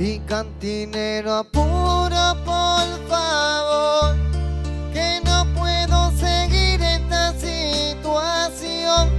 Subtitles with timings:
[0.00, 4.14] Y cantinero apuro por favor,
[4.92, 9.10] que no puedo seguir esta situación.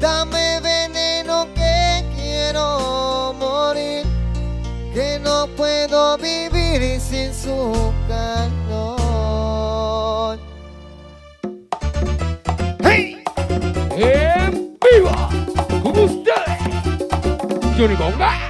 [0.00, 4.04] Dame veneno que quiero morir,
[4.92, 8.80] que no puedo vivir sin su calor.
[12.82, 13.22] ¡Hey!
[13.96, 15.28] ¡En viva!
[15.84, 16.58] Con ustedes,
[17.78, 18.49] Johnny Bonga.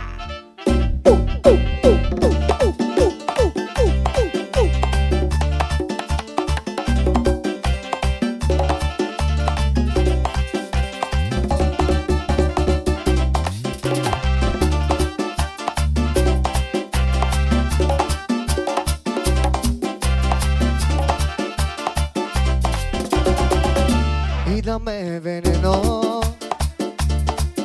[24.85, 26.21] Dame veneno.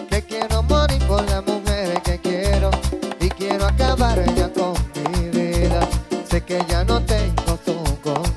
[0.09, 2.69] Que quiero morir por la mujer que quiero
[3.19, 5.87] y quiero acabar ya con mi vida.
[6.29, 8.34] Sé que ya no tengo su consuelo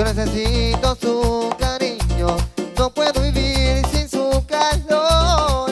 [0.00, 2.34] Yo necesito su cariño.
[2.78, 5.70] No puedo vivir sin su calor.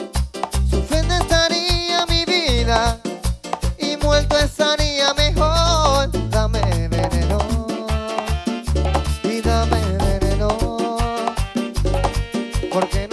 [0.71, 3.01] Sufriendo estaría mi vida.
[3.79, 6.11] Y muerto estaría mejor.
[6.29, 7.39] Dame veneno.
[9.23, 10.99] Y dame veneno,
[12.71, 13.08] porque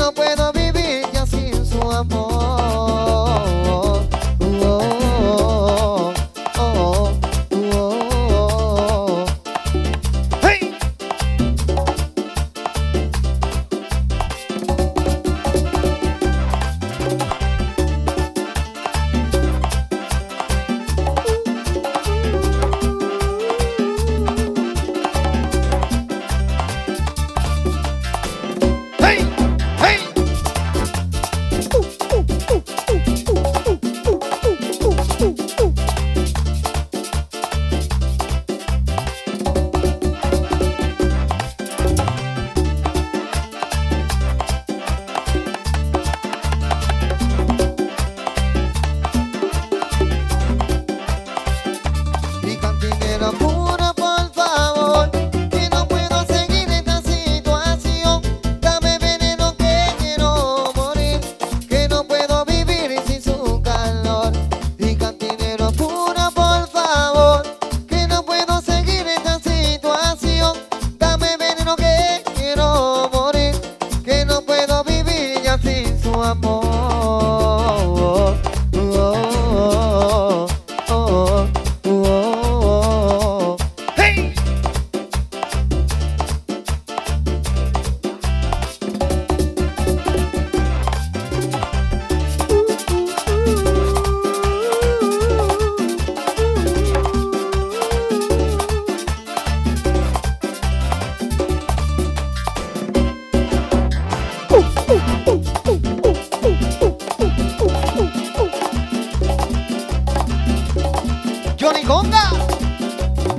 [0.00, 0.39] no puedo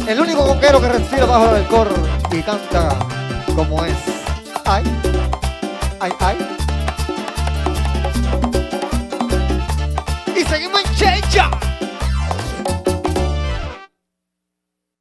[0.07, 1.91] El único conguero que respira bajo el coro
[2.31, 2.97] y canta
[3.55, 3.95] como es.
[4.65, 4.83] Ay,
[5.99, 6.37] ay, ay.
[10.35, 10.95] Y seguimos en